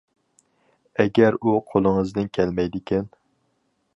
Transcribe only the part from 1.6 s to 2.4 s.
قولىڭىزدىن